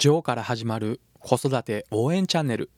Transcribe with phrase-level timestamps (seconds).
[0.00, 2.70] ジョーから始まる子育て応援チャンネル。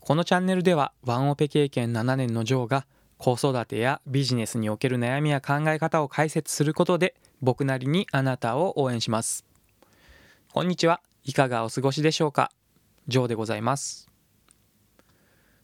[0.00, 2.86] このチャンネルではワンオペ経験7年のジョーが
[3.18, 9.44] 子育てやビジネスにおける悩みや考え方を解説することで僕なりにあなたを応援します。
[10.50, 11.02] こんにちは。
[11.24, 12.50] いかがお過ごしでしょうか。
[13.06, 14.08] ジョーでございます。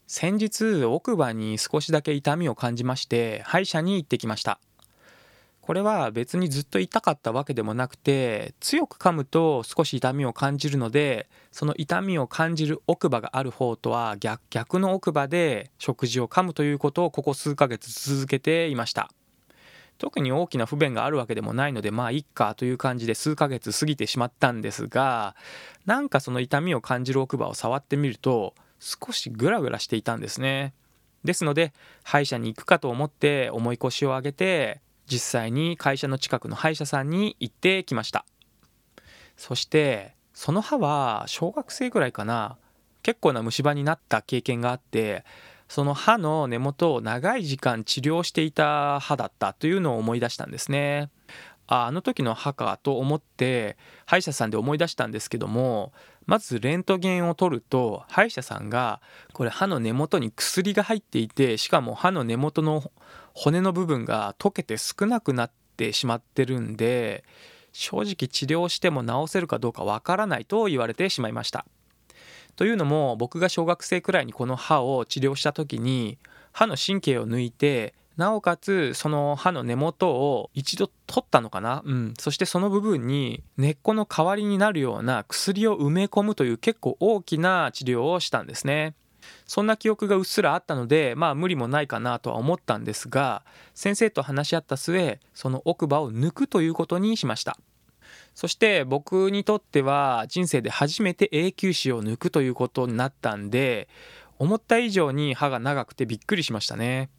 [0.05, 4.59] 先日奥歯に少しだけ痛みを感じまして歯医者に行ってきました。
[5.65, 19.09] これは別にずっと痛かったわけでもなくて強く噛むと少し痛みを感じるのでその痛みを感じる奥歯がある方とは逆逆の奥歯で食事を噛むということをここ数ヶ月続けていました。
[19.99, 25.33] 特に大きな不便があるわけでもないのでまあいっかという感じで数ヶ月過ぎてしまったんですが
[25.85, 30.73] なんかその痛みを感じる奥歯を触ってみると少しグラグラしていたんですね。
[31.23, 31.71] ですので
[32.03, 38.25] 歯医者に行くかと思って重い腰を上げて実際に会社の近くの歯医者さんに行ってきました。
[39.37, 42.57] そしてその歯は小学生ぐらいかな。
[43.03, 45.25] 結構な虫歯になった経験があって
[45.67, 51.09] その歯の根元を長い時間治療していた歯だったというのを思い出したんですね。
[51.67, 55.93] ああの時の歯かと思って歯医者さんで思い出したんですけども
[56.25, 59.01] まずレントゲンを取ると歯医者さんが
[59.33, 62.91] これ歯の根元に薬が入っていてしかも歯の根元の
[63.33, 67.23] 骨の部分が溶けて少なくなってしまってるんで
[67.71, 71.65] 正直治療しても治せるかどうかわからないと言われてしまいました。
[72.55, 76.19] というのも僕が小学生くらいにこの歯を治療した時に
[76.51, 88.95] 歯の神経を抜いてなおかつその歯の根元を一度取ったのかな、うん、そしてその部分に根っこの代わりになるような薬を埋め込むという結構大きな治療をしたんですね。
[89.45, 97.57] そんな記憶がうっすらあったのでまあ無理もないかなとは思ったんですが先生と話し合った末その奥歯を抜くということにしました。
[98.35, 103.87] そして僕にとっては人生で初めて永久歯を抜くということになったんで
[104.39, 107.09] 思った以上に歯が長くてびっくりしましたね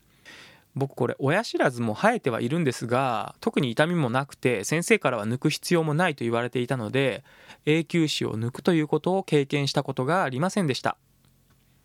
[0.77, 7.23] 僕これ親知らずも生えてはいるんですが特に痛みもなくて先生からは抜く必要もないと言われていたので
[7.65, 10.97] 永久歯を抜くということを経験したことがありませんでした。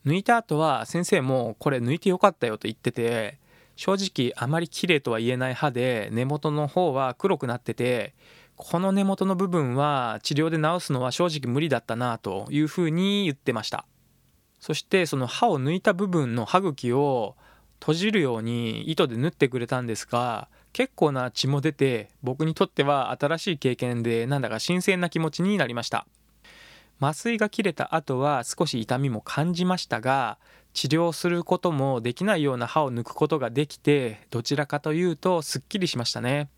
[0.05, 3.37] 抜いた後は先生もこれ抜いてよかったよと言ってて
[3.75, 8.13] 正直あまり綺麗とは言えない歯で根元の方は黒くなってて
[8.55, 13.85] この根元の部分は治療で治すのは正直無理だったなというふうに言ってました。
[14.59, 17.37] そしてその歯を抜いた部分の歯茎を
[17.79, 26.05] 閉じるように糸で縫ってくれたんですが結構な血も出て僕にとっては新しい経験でなんだか新鮮な気持ちになりました。
[27.01, 30.37] 麻酔が切れた後は少し痛みも感じましたが
[30.73, 36.49] 治療することもできないような歯を抜くことができてどちらかというとすっきりしましたね。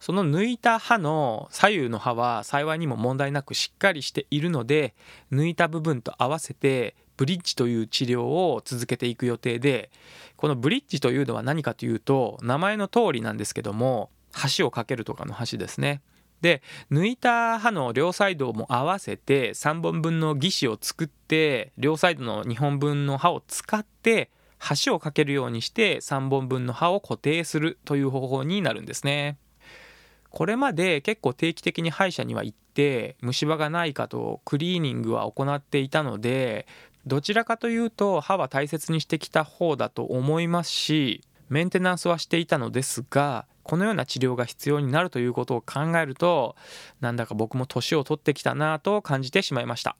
[0.00, 4.94] その抜いた歯の左右の歯は幸いにも問題なくしっかりしているので
[5.30, 9.90] 抜いた部分と合わせてブリッジという治療を続けていく予定で
[10.38, 14.08] このブリッジというのは何かというと名前の通りなんですけども
[14.56, 16.00] 橋を架けるとかの橋ですね
[16.40, 24.30] で抜いた歯の両サイドも合わせて3本分の義歯を作って両サイドの2本分の歯を使って
[24.82, 29.36] 橋を架けるようにして3本分の歯を固定するという方法になるんですね。
[30.30, 36.66] これまで結構定期的に歯医者には行って虫歯がないかとクリーニングは行っていたので
[37.06, 46.56] どちらかというと歯は大切にしてきた方だと思いますしメンテナンスはしていたのですがこのような治療が必要になるということを考えると
[47.00, 49.96] なんだか僕も年を取ってきたなと感じてしまいました。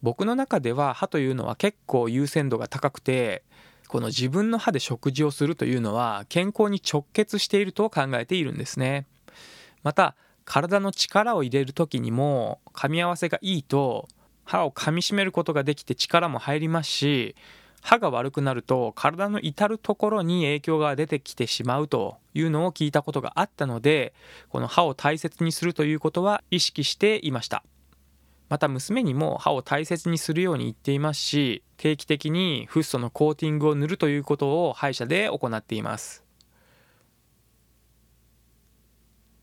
[0.00, 3.42] 僕の中では歯というのは結構優先度が高くて
[3.88, 9.06] この自分の歯で食事をするというのは健康に直結していると考えているんですね。
[9.82, 10.14] また
[10.44, 14.08] 体の力を入れる時にも噛み合わせがいいと
[14.48, 17.36] 歯を噛みしめることができて力も入りますし
[17.82, 24.14] 歯が悪くなると体の至る所に影響が出てきてしまうというのを聞いたことがあったので
[24.48, 27.62] この歯を大切にするということは意識していました。
[28.48, 36.24] また娘にも歯を大切にするように言っていますし定期的にフッ素のコーティングを塗るということを歯医者で行っています。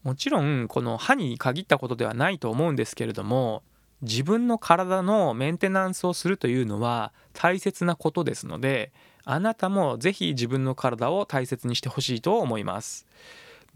[0.01, 3.61] もちろんこの歯に限ったことではないと思うんですけれども
[4.05, 8.91] 自分の体のメンテナンスをするというのは大切なことですので
[9.25, 13.05] あなたもぜひ自分の体を大切にしてほしいと思います。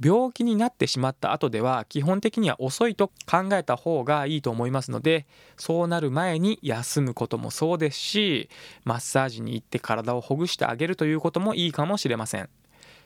[0.01, 5.25] 病気になってしまった後では基本的には遅いと考えた方がいいと思いますので
[5.57, 8.49] そうなる前に休むこともそうですし
[8.85, 12.49] マッサージに行って体をほぐしてあげるということもいいかもしれません。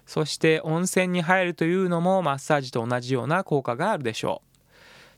[0.05, 4.52] そして温泉に入るというのもマッサージと同じような効果があるでしょう。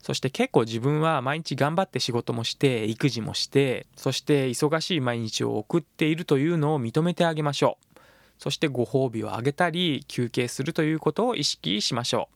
[0.05, 7.99] そして結構自分は毎日頑張って仕事もして育児もしてそして忙しい毎日を送っているというのを認めてあげましょう。
[8.37, 12.35] そしてご褒美をあげたり休憩するということを意識しましょう。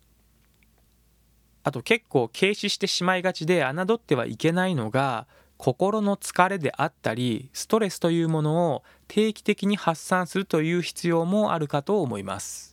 [1.61, 5.27] あと結構軽視してしまいがちで侮ってはいけないのが
[5.57, 12.68] 心の疲れであったりストレスというものを定期的に発散するという必要もあるかと思います。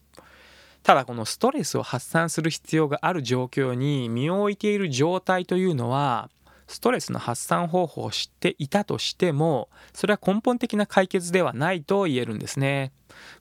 [0.87, 6.31] ただこのストレスを発散する必要がある状況に身を置いている状態というのは
[6.69, 12.93] ストレスの発散方法を知っていたとしてもそれは根本的な解決ではないと言えるんですね。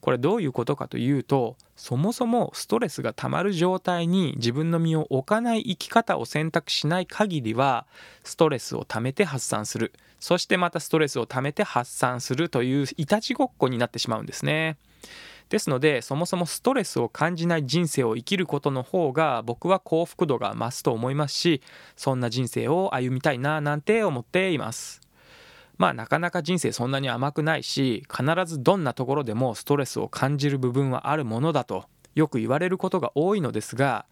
[0.02, 7.86] これどういうことかというとそもそもストレスがたまる状態に自分の身を置かない生き方を選択しない限りは
[8.24, 14.78] ストレスをためて発散するそしてまたストレスをためて発散するといういたちごっこになってしまうんですね。
[15.50, 21.62] ですのでそもそもストレスを感じない人生を生きることの方が僕は幸福度が増すと思いますし
[21.96, 25.02] そんな人生を歩みたいななんて思っています。
[25.78, 34.06] まあなかなか人生そんなに甘くないし必ずどんなところでもストレスを感じる部分はあるものだとよく言われることが多いのですが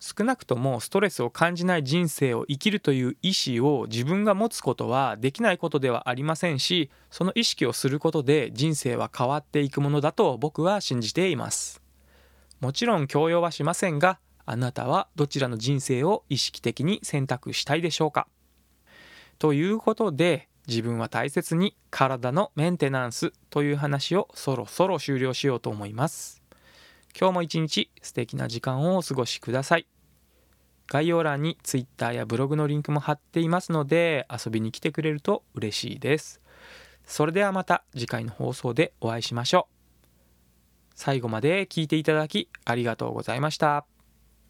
[0.00, 11.82] 少なくともストレスを感じない人生を生きるという意思を自分が持つことはできないことではありませんしその意識をすることで人生は変わっていくものだと僕は信じています。
[12.60, 18.26] もちろん強要はしませんがあなたはどちらの人生を意識的に選択したいでしょうか？
[19.38, 26.39] ということで自分は大切に体のメンテナンスという話をそろそろ終了しようと思います。
[27.18, 29.86] 今日も一日素敵な時間をお過ごしください。
[30.86, 36.40] 概要欄に Twitter やブログのリンクも貼っていますので遊びに来てくれると嬉しいです。
[37.04, 39.74] それではまた次回の放送でお会いしましょう。
[40.94, 43.86] 最後まで聞いていただきありがとうございました。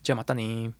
[0.02, 0.72] じゃあまたね